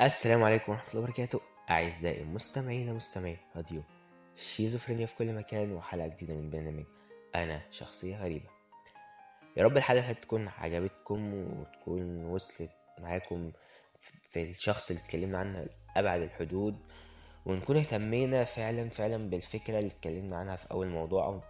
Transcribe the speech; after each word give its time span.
السلام 0.00 0.42
عليكم 0.42 0.72
ورحمة 0.72 0.88
الله 0.90 1.02
وبركاته. 1.02 1.40
أعزائي 1.70 2.22
المستمعين 2.22 2.88
ومستمعي 2.88 3.36
راديو 3.56 3.82
شيزوفرينيا 4.36 5.06
في 5.06 5.14
كل 5.16 5.32
مكان 5.32 5.72
وحلقة 5.72 6.08
جديدة 6.08 6.34
من 6.34 6.50
برنامج 6.50 6.84
أنا 7.34 7.60
شخصية 7.70 8.16
غريبة. 8.16 8.48
يا 9.56 9.64
رب 9.64 9.76
الحلقة 9.76 10.12
تكون 10.12 10.48
عجبتكم 10.48 11.34
وتكون 11.34 12.24
وصلت 12.24 12.70
معاكم 12.98 13.52
في 14.22 14.42
الشخص 14.42 14.90
اللي 14.90 15.02
اتكلمنا 15.02 15.38
عنها 15.38 15.66
لأبعد 15.96 16.20
الحدود 16.20 16.78
ونكون 17.46 17.76
اهتمينا 17.76 18.44
فعلا 18.44 18.88
فعلا 18.88 19.30
بالفكرة 19.30 19.78
اللي 19.78 19.90
اتكلمنا 19.90 20.36
عنها 20.36 20.56
في 20.56 20.70
أول 20.70 20.88
موضوع 20.88 21.42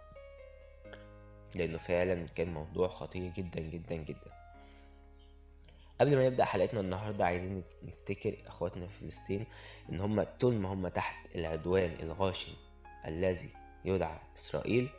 لأنه 1.55 1.77
فعلا 1.77 2.27
كان 2.35 2.53
موضوع 2.53 2.87
خطير 2.87 3.31
جدا 3.31 3.59
جدا 3.61 3.95
جدا. 3.95 4.40
قبل 6.01 6.15
ما 6.17 6.27
نبدأ 6.29 6.45
حلقتنا 6.45 6.79
النهاردة 6.79 7.25
عايزين 7.25 7.63
نفتكر 7.83 8.37
إخواتنا 8.47 8.87
في 8.87 8.93
فلسطين 9.05 9.45
إن 9.89 9.99
هم 10.01 10.23
طول 10.23 10.53
ما 10.55 10.73
هم 10.73 10.87
تحت 10.87 11.35
العدوان 11.35 11.93
الغاشم 12.03 12.53
الذي 13.07 13.49
يدعى 13.85 14.19
إسرائيل 14.37 14.89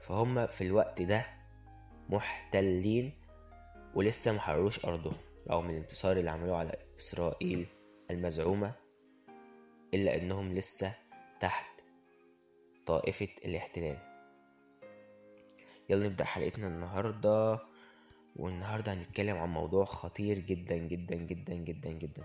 فهم 0.00 0.46
في 0.46 0.64
الوقت 0.64 1.02
ده 1.02 1.26
محتلين 2.08 3.12
ولسه 3.94 4.32
محرروش 4.32 4.86
أرضهم 4.86 5.16
رغم 5.50 5.70
الانتصار 5.70 6.16
اللي 6.16 6.30
عملوه 6.30 6.56
على 6.56 6.76
إسرائيل 6.98 7.66
المزعومة 8.10 8.72
إلا 9.94 10.16
إنهم 10.16 10.54
لسه 10.54 10.94
تحت 11.40 11.80
طائفة 12.86 13.28
الاحتلال. 13.44 13.98
يلا 15.88 16.06
نبدأ 16.06 16.24
حلقتنا 16.24 16.66
النهارده. 16.66 17.60
والنهاردة 18.36 18.92
هنتكلم 18.92 19.36
عن 19.36 19.48
موضوع 19.48 19.84
خطير 19.84 20.38
جدا 20.38 20.76
جدا 20.76 21.14
جدا 21.14 21.54
جدا 21.54 21.90
جدا. 21.90 22.24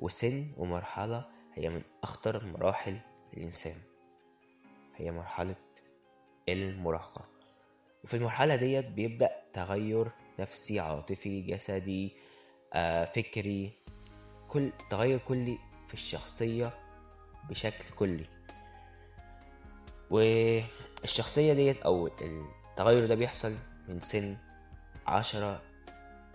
وسن 0.00 0.50
ومرحلة 0.56 1.28
هي 1.54 1.68
من 1.68 1.82
أخطر 2.02 2.46
مراحل 2.46 2.98
الإنسان. 3.34 3.76
هي 4.96 5.10
مرحلة 5.12 5.56
المراهقة. 6.48 7.24
وفي 8.04 8.14
المرحلة 8.16 8.56
ديت 8.56 8.86
بيبدأ 8.88 9.30
تغير 9.52 10.08
نفسي 10.40 10.80
عاطفي 10.80 11.40
جسدي 11.42 12.12
آه، 12.72 13.04
فكري 13.04 13.72
كل 14.48 14.72
تغير 14.90 15.18
كلي 15.18 15.58
في 15.88 15.94
الشخصية 15.94 16.74
بشكل 17.50 17.84
كلي. 17.96 18.26
والشخصية 20.10 21.52
ديت 21.52 21.82
أو 21.82 22.06
التغير 22.06 23.06
ده 23.06 23.14
بيحصل 23.14 23.54
من 23.88 24.00
سن 24.00 24.36
عشرة 25.06 25.62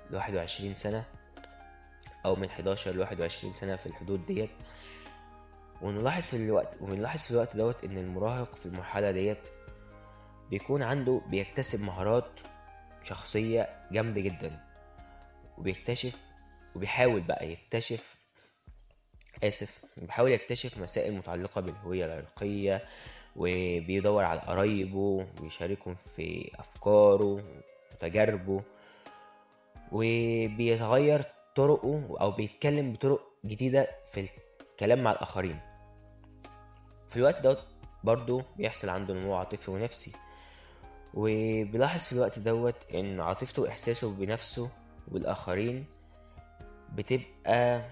لواحد 0.09 0.35
وعشرين 0.35 0.73
سنة 0.73 1.05
أو 2.25 2.35
من 2.35 2.49
حداشر 2.49 2.91
لواحد 2.91 3.21
وعشرين 3.21 3.53
سنة 3.53 3.75
في 3.75 3.85
الحدود 3.85 4.25
ديت. 4.25 4.49
ونلاحظ 5.81 6.23
في 6.23 6.35
الوقت 6.45 6.81
وبنلاحظ 6.81 7.19
في 7.19 7.31
الوقت 7.31 7.55
دوت 7.55 7.83
إن 7.83 7.97
المراهق 7.97 8.55
في 8.55 8.65
المرحلة 8.65 9.11
ديت 9.11 9.49
بيكون 10.49 10.83
عنده 10.83 11.21
بيكتسب 11.27 11.85
مهارات 11.85 12.29
شخصية 13.03 13.87
جامدة 13.91 14.21
جدا. 14.21 14.65
وبيكتشف 15.57 16.17
وبيحاول 16.75 17.21
بقى 17.21 17.51
يكتشف 17.51 18.15
آسف 19.43 19.85
بيحاول 19.97 20.31
يكتشف 20.31 20.77
مسائل 20.77 21.13
متعلقة 21.13 21.61
بالهوية 21.61 22.05
العرقية 22.05 22.85
وبيدور 23.35 24.23
على 24.23 24.39
قرايبه 24.39 25.27
ويشاركهم 25.41 25.95
في 25.95 26.51
أفكاره 26.59 27.43
وتجاربه 27.93 28.61
وبيتغير 29.91 31.23
طرقه 31.55 32.17
أو 32.21 32.31
بيتكلم 32.31 32.93
بطرق 32.93 33.21
جديدة 33.45 33.87
في 34.11 34.29
الكلام 34.71 35.03
مع 35.03 35.11
الآخرين. 35.11 35.59
في 37.09 37.17
الوقت 37.17 37.41
دوت 37.41 37.63
برضو 38.03 38.41
بيحصل 38.57 38.89
عنده 38.89 39.13
نمو 39.13 39.35
عاطفي 39.35 39.71
ونفسي 39.71 40.11
وبيلاحظ 41.13 42.05
في 42.05 42.13
الوقت 42.13 42.39
دوت 42.39 42.75
إن 42.93 43.19
عاطفته 43.21 43.61
وإحساسه 43.61 44.15
بنفسه 44.15 44.69
وبالاخرين 45.07 45.85
بتبقى 46.93 47.85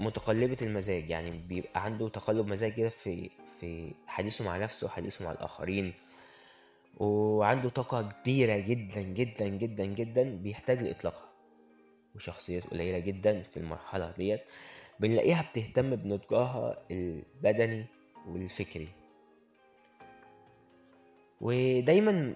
متقلبة 0.00 0.56
المزاج. 0.62 1.10
يعني 1.10 1.30
بيبقى 1.30 1.84
عنده 1.84 2.08
تقلب 2.08 2.46
مزاج 2.46 2.72
كده 2.72 2.88
في 2.88 3.30
في 3.60 3.94
حديثه 4.06 4.44
مع 4.44 4.56
نفسه 4.56 4.86
وحديثه 4.86 5.24
مع 5.24 5.32
الآخرين. 5.32 5.94
وعنده 6.96 7.68
طاقة 7.68 8.02
كبيرة 8.02 8.58
جدا 8.58 9.00
جدا 9.00 9.48
جدا 9.48 9.84
جدا 9.84 10.36
بيحتاج 10.36 10.82
لإطلاقها. 10.82 11.28
وشخصيات 12.14 12.66
قليلة 12.66 12.98
جدا 12.98 13.42
في 13.42 13.56
المرحلة 13.56 14.14
ديت 14.18 14.40
بنلاقيها 15.00 15.42
بتهتم 15.50 15.96
بنضجها 15.96 16.78
البدني 16.90 17.86
والفكري. 18.28 18.88
ودايما 21.40 22.34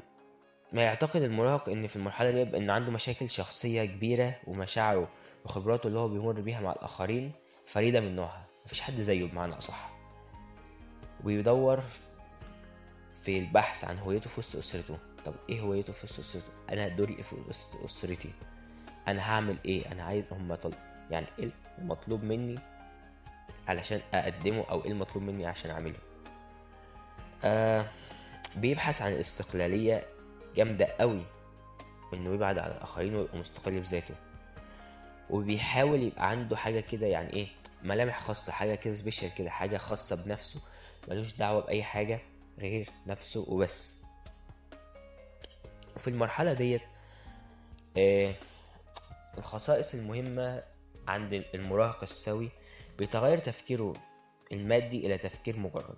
ما 0.72 0.82
يعتقد 0.82 1.22
المراهق 1.22 1.68
إن 1.68 1.86
في 1.86 1.96
المرحلة 1.96 2.30
دي 2.30 2.56
إن 2.56 2.70
عنده 2.70 2.90
مشاكل 2.90 3.30
شخصية 3.30 3.84
كبيرة 3.84 4.36
ومشاعره 4.46 5.08
وخبراته 5.44 5.86
اللي 5.86 5.98
هو 5.98 6.08
بيمر 6.08 6.40
بيها 6.40 6.60
مع 6.60 6.72
الآخرين 6.72 7.32
فريدة 7.64 8.00
من 8.00 8.16
نوعها. 8.16 8.46
مفيش 8.66 8.80
حد 8.80 9.00
زيه 9.00 9.24
بمعنى 9.24 9.58
أصح. 9.58 9.98
ويدور 11.24 11.82
في 13.28 13.38
البحث 13.38 13.84
عن 13.84 13.98
هويته 13.98 14.30
في 14.30 14.40
وسط 14.40 14.56
أسرته. 14.56 14.98
طب 15.24 15.34
إيه 15.48 15.60
هويته 15.60 15.92
في 15.92 16.04
وسط 16.04 16.18
أسرته؟ 16.20 16.48
أنا 16.70 16.88
دوري 16.88 17.14
إيه 17.14 17.22
في 17.22 17.36
وسط 17.48 17.76
أسرتي؟ 17.84 18.30
أنا 19.08 19.30
هعمل 19.30 19.56
إيه؟ 19.64 19.92
أنا 19.92 20.02
عايز 20.02 20.24
هم 20.32 20.54
طل... 20.54 20.74
يعني 21.10 21.26
إيه 21.38 21.50
المطلوب 21.78 22.22
مني 22.22 22.58
علشان 23.68 24.00
أقدمه 24.14 24.64
أو 24.70 24.84
إيه 24.84 24.90
المطلوب 24.90 25.22
مني 25.22 25.46
عشان 25.46 25.70
أعمله؟ 25.70 25.98
آه 27.44 27.86
بيبحث 28.56 29.02
عن 29.02 29.12
الاستقلالية 29.12 30.02
جامدة 30.56 30.86
قوي 31.00 31.22
إنه 32.14 32.34
يبعد 32.34 32.58
عن 32.58 32.70
الآخرين 32.70 33.14
ويبقى 33.14 33.38
مستقل 33.38 33.80
بذاته. 33.80 34.14
وبيحاول 35.30 36.02
يبقى 36.02 36.30
عنده 36.30 36.56
حاجة 36.56 36.80
كده 36.80 37.06
يعني 37.06 37.32
إيه 37.32 37.48
ملامح 37.82 38.20
خاصة 38.20 38.52
حاجة 38.52 38.74
كده 38.74 38.94
سبيشال 38.94 39.34
كده 39.34 39.50
حاجة 39.50 39.76
خاصة 39.76 40.24
بنفسه 40.24 40.60
ملوش 41.08 41.32
دعوة 41.36 41.60
بأي 41.62 41.82
حاجة. 41.82 42.20
غير 42.58 42.88
نفسه 43.06 43.52
وبس. 43.52 44.02
وفي 45.96 46.08
المرحلة 46.10 46.52
ديت 46.52 46.82
آه 47.96 48.34
الخصائص 49.38 49.94
المهمة 49.94 50.62
عند 51.08 51.44
المراهق 51.54 52.02
السوي 52.02 52.48
بيتغير 52.98 53.38
تفكيره 53.38 53.92
المادي 54.52 55.06
إلى 55.06 55.18
تفكير 55.18 55.56
مجرد 55.56 55.96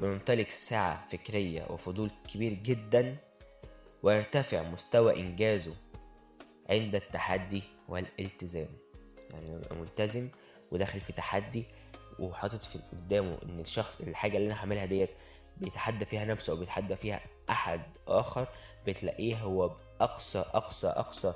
ويمتلك 0.00 0.50
سعة 0.50 1.08
فكرية 1.08 1.66
وفضول 1.70 2.10
كبير 2.34 2.52
جدا 2.52 3.16
ويرتفع 4.02 4.62
مستوى 4.62 5.20
إنجازه 5.20 5.74
عند 6.70 6.94
التحدي 6.94 7.62
والالتزام. 7.88 8.68
يعني 9.30 9.52
يبقى 9.54 9.76
ملتزم 9.76 10.28
وداخل 10.70 11.00
في 11.00 11.12
تحدي 11.12 11.64
وحاطط 12.18 12.62
في 12.62 12.78
قدامه 12.92 13.38
إن 13.42 13.60
الشخص 13.60 14.00
الحاجة 14.00 14.36
اللي 14.36 14.46
أنا 14.46 14.60
هعملها 14.60 14.84
ديت 14.84 15.10
بيتحدى 15.60 16.04
فيها 16.04 16.24
نفسه 16.24 16.52
أو 16.52 16.56
بيتحدى 16.58 16.96
فيها 16.96 17.20
أحد 17.50 17.80
آخر 18.08 18.46
بتلاقيه 18.86 19.36
هو 19.36 19.68
بأقصى 19.68 20.38
أقصى 20.38 20.86
أقصى 20.88 21.34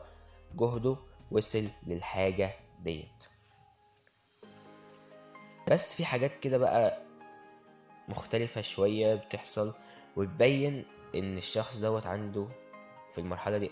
جهده 0.55 0.97
وصل 1.31 1.65
للحاجة 1.87 2.51
ديت. 2.81 3.25
بس 5.71 5.95
في 5.97 6.05
حاجات 6.05 6.37
كده 6.37 6.59
بقى 6.59 7.03
مختلفة 8.09 8.61
شوية 8.61 9.15
بتحصل 9.15 9.75
وتبين 10.17 10.85
إن 11.15 11.39
الشخص 11.39 11.77
دوت 11.77 12.07
عنده 12.07 12.49
في 13.13 13.19
المرحلة 13.21 13.59
دي 13.59 13.71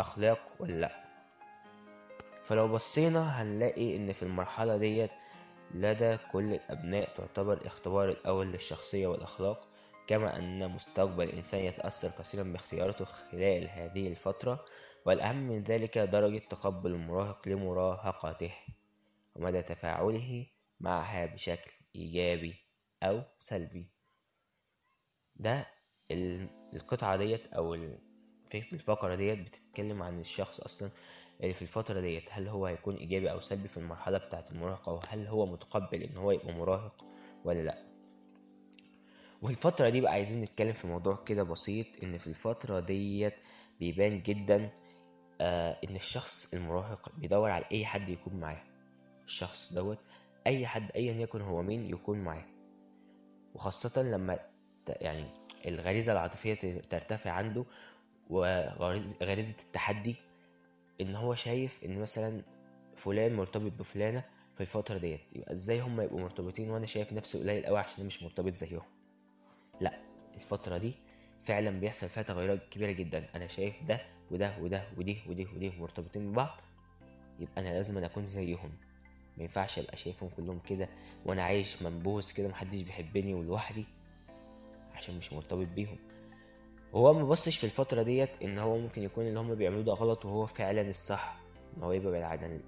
أخلاق 0.00 0.38
ولا 0.60 0.72
لأ. 0.72 1.04
فلو 2.42 2.68
بصينا 2.68 3.42
هنلاقي 3.42 3.96
إن 3.96 4.12
في 4.12 4.22
المرحلة 4.22 4.76
ديت 4.76 5.10
لدى 5.74 6.16
كل 6.16 6.52
الأبناء 6.54 7.14
تعتبر 7.14 7.52
الاختبار 7.52 8.08
الأول 8.08 8.46
للشخصية 8.46 9.06
والأخلاق 9.06 9.68
كما 10.06 10.38
أن 10.38 10.70
مستقبل 10.70 11.24
الإنسان 11.24 11.64
يتأثر 11.64 12.08
كثيرا 12.08 12.42
باختياراته 12.42 13.04
خلال 13.04 13.68
هذه 13.68 14.08
الفترة 14.08 14.64
والأهم 15.04 15.36
من 15.36 15.62
ذلك 15.62 15.98
درجة 15.98 16.38
تقبل 16.38 16.90
المراهق 16.90 17.48
لمراهقته 17.48 18.52
ومدى 19.34 19.62
تفاعله 19.62 20.46
معها 20.80 21.26
بشكل 21.26 21.70
إيجابي 21.96 22.54
أو 23.02 23.22
سلبي. 23.38 23.86
ده 25.36 25.66
القطعة 26.72 27.16
ديت 27.16 27.46
أو 27.46 27.76
في 28.46 28.72
الفقرة 28.72 29.14
ديت 29.14 29.38
بتتكلم 29.38 30.02
عن 30.02 30.20
الشخص 30.20 30.60
أصلا 30.60 30.90
في 31.40 31.62
الفترة 31.62 32.00
ديت 32.00 32.28
هل 32.30 32.48
هو 32.48 32.66
هيكون 32.66 32.96
إيجابي 32.96 33.30
أو 33.30 33.40
سلبي 33.40 33.68
في 33.68 33.76
المرحلة 33.76 34.18
بتاعة 34.18 34.44
المراهقة؟ 34.52 34.92
وهل 34.92 35.26
هو 35.26 35.46
متقبل 35.46 36.02
إن 36.02 36.16
هو 36.16 36.30
يبقى 36.30 36.52
مراهق 36.52 37.04
ولا 37.44 37.62
لأ؟ 37.62 37.78
وفي 39.42 39.50
الفترة 39.52 39.88
دي 39.88 40.00
بقى 40.00 40.12
عايزين 40.12 40.42
نتكلم 40.42 40.72
في 40.72 40.86
موضوع 40.86 41.16
كده 41.26 41.42
بسيط 41.42 41.86
إن 42.02 42.18
في 42.18 42.26
الفترة 42.26 42.80
ديت 42.80 43.34
بيبان 43.80 44.22
جدا 44.22 44.70
آه 45.40 45.78
إن 45.88 45.96
الشخص 45.96 46.54
المراهق 46.54 47.12
بيدور 47.18 47.50
على 47.50 47.64
أي 47.72 47.86
حد 47.86 48.08
يكون 48.08 48.34
معاه. 48.34 48.62
الشخص 49.24 49.72
دوت 49.72 49.98
أي 50.46 50.66
حد 50.66 50.90
ايا 50.96 51.12
يكن 51.12 51.40
هو 51.40 51.62
مين 51.62 51.86
يكون 51.90 52.18
معاه. 52.18 52.44
وخاصة 53.54 54.02
لما 54.02 54.38
يعني 54.88 55.26
الغريزة 55.66 56.12
العاطفية 56.12 56.54
ترتفع 56.80 57.30
عنده 57.30 57.64
وغريزة 58.30 59.62
التحدي 59.62 60.16
إن 61.00 61.14
هو 61.16 61.34
شايف 61.34 61.84
إن 61.84 61.98
مثلا 61.98 62.42
فلان 62.96 63.34
مرتبط 63.36 63.72
بفلانة 63.72 64.24
في 64.54 64.60
الفترة 64.60 64.98
ديت. 64.98 65.20
يبقى 65.36 65.52
إزاي 65.52 65.80
هم 65.80 66.00
يبقوا 66.00 66.20
مرتبطين 66.20 66.70
وأنا 66.70 66.86
شايف 66.86 67.12
نفسي 67.12 67.38
قليل 67.38 67.66
قوي 67.66 67.78
عشان 67.78 68.06
مش 68.06 68.22
مرتبط 68.22 68.52
زيهم؟ 68.54 68.82
لأ 69.80 69.98
الفترة 70.34 70.78
دي 70.78 70.94
فعلا 71.42 71.70
بيحصل 71.80 72.08
فيها 72.08 72.22
تغيرات 72.22 72.68
كبيرة 72.70 72.92
جدا. 72.92 73.24
أنا 73.34 73.46
شايف 73.46 73.82
ده 73.82 74.00
وده 74.30 74.52
وده 74.60 74.82
ودي 74.98 75.18
ودي 75.28 75.46
ودي 75.56 75.70
مرتبطين 75.78 76.32
ببعض 76.32 76.60
يبقى 77.40 77.60
أنا 77.60 77.68
لازم 77.68 77.96
أنا 77.98 78.06
أكون 78.06 78.26
زيهم. 78.26 78.72
ما 79.36 79.42
ينفعش 79.44 79.78
أبقى 79.78 79.96
شايفهم 79.96 80.28
كلهم 80.36 80.58
كده 80.58 80.88
وأنا 81.26 81.42
عايش 81.42 81.82
منبوس 81.82 82.32
كده 82.32 82.48
محدش 82.48 82.80
بيحبني 82.80 83.34
ولوحدي 83.34 83.84
عشان 84.94 85.18
مش 85.18 85.32
مرتبط 85.32 85.66
بيهم. 85.66 85.98
وهو 86.92 87.14
ما 87.14 87.24
بصش 87.24 87.58
في 87.58 87.64
الفترة 87.64 88.02
ديت 88.02 88.42
إن 88.42 88.58
هو 88.58 88.78
ممكن 88.78 89.02
يكون 89.02 89.26
اللي 89.26 89.40
هم 89.40 89.54
بيعملوه 89.54 89.82
ده 89.82 89.92
غلط 89.92 90.24
وهو 90.24 90.46
فعلا 90.46 90.82
الصح 90.90 91.36
إن 91.76 91.82
هو 91.82 91.92
يبقى 91.92 92.12
بعيد 92.12 92.42
عن 92.44 92.60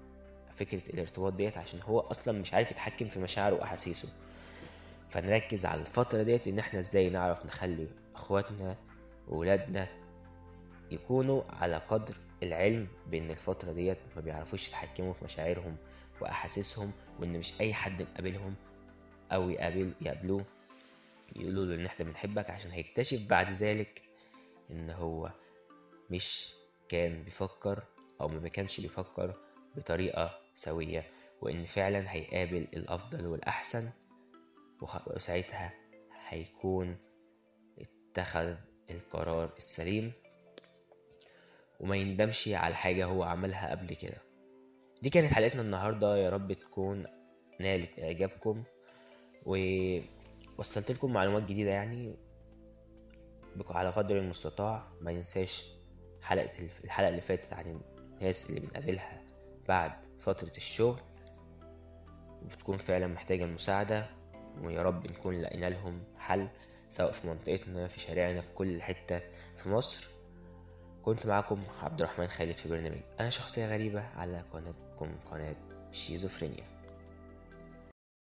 فكرة 0.51 0.89
الارتباط 0.93 1.33
ديت 1.33 1.57
عشان 1.57 1.79
هو 1.81 1.99
أصلا 1.99 2.39
مش 2.39 2.53
عارف 2.53 2.71
يتحكم 2.71 3.05
في 3.07 3.19
مشاعره 3.19 3.55
وأحاسيسه. 3.55 4.09
فنركز 5.07 5.65
على 5.65 5.81
الفترة 5.81 6.23
ديت 6.23 6.47
إن 6.47 6.59
إحنا 6.59 6.79
إزاي 6.79 7.09
نعرف 7.09 7.45
نخلي 7.45 7.87
إخواتنا 8.15 8.75
وولادنا 9.27 9.87
يكونوا 10.91 11.43
على 11.49 11.77
قدر 11.77 12.15
العلم 12.43 12.87
بإن 13.07 13.29
الفترة 13.29 13.71
ديت 13.71 13.97
ما 14.15 14.21
بيعرفوش 14.21 14.67
يتحكموا 14.67 15.13
في 15.13 15.25
مشاعرهم 15.25 15.75
وأحاسيسهم 16.21 16.91
وإن 17.19 17.39
مش 17.39 17.61
أي 17.61 17.73
حد 17.73 18.01
نقابلهم 18.01 18.55
أو 19.31 19.49
يقابل 19.49 19.91
يقابلوه 20.01 20.45
يقولوا 21.35 21.65
له 21.65 21.75
إن 21.75 21.85
إحنا 21.85 22.05
بنحبك 22.05 22.49
عشان 22.49 22.71
هيكتشف 22.71 23.29
بعد 23.29 23.51
ذلك 23.51 24.01
إن 24.71 24.89
هو 24.89 25.31
مش 26.09 26.53
كان 26.89 27.23
بيفكر 27.23 27.83
أو 28.21 28.27
ما 28.27 28.49
كانش 28.49 28.81
بيفكر 28.81 29.35
بطريقة 29.75 30.39
سوية 30.53 31.07
وإن 31.41 31.63
فعلا 31.63 32.11
هيقابل 32.13 32.67
الأفضل 32.73 33.25
والأحسن 33.25 33.89
وساعتها 35.07 35.73
هيكون 36.27 36.97
اتخذ 37.79 38.55
القرار 38.89 39.53
السليم. 39.57 40.11
وما 41.79 41.95
يندمش 41.95 42.47
على 42.47 42.75
حاجة 42.75 43.05
هو 43.05 43.23
عملها 43.23 43.71
قبل 43.71 43.95
كده. 43.95 44.17
دي 45.01 45.09
كانت 45.09 45.33
حلقتنا 45.33 45.61
النهاردة. 45.61 46.17
يا 46.17 46.29
رب 46.29 46.53
تكون 46.53 47.05
نالت 47.59 47.99
إعجابكم 47.99 48.63
ووصلت 49.45 50.91
لكم 50.91 51.13
معلومات 51.13 51.43
جديدة 51.43 51.69
يعني. 51.71 52.15
بك- 53.55 53.71
على 53.75 53.89
قدر 53.89 54.17
المستطاع 54.17 54.87
ما 55.01 55.13
ننساش 55.13 55.71
حلقة 56.21 56.49
الحلقة 56.83 57.09
اللي 57.09 57.21
فاتت 57.21 57.53
عن 57.53 57.81
الناس 58.21 58.49
اللي 58.49 58.59
بنقابلها 58.61 59.21
بعد 59.67 59.91
فترة 60.19 60.51
الشغل. 60.57 60.99
وبتكون 62.43 62.77
فعلا 62.77 63.07
محتاجة 63.07 63.43
المساعدة 63.45 64.05
ويا 64.61 64.81
رب 64.81 65.07
نكون 65.07 65.41
لقينا 65.41 65.69
لهم 65.69 66.03
حل 66.17 66.47
سواء 66.89 67.11
في 67.11 67.27
منطقتنا 67.27 67.87
في 67.87 67.99
شارعنا 67.99 68.41
في 68.41 68.53
كل 68.53 68.81
حتة 68.81 69.21
في 69.55 69.69
مصر. 69.69 70.07
كنت 71.03 71.25
معكم 71.25 71.63
عبد 71.83 72.01
الرحمن 72.01 72.27
خالد 72.27 72.51
في 72.51 72.69
برنامج 72.69 72.97
أنا 73.19 73.29
شخصية 73.29 73.65
غريبة 73.65 74.01
على 74.01 74.43
قناتكم 74.53 75.15
قناة 75.31 75.55
شيزوفرينيا. 75.91 76.80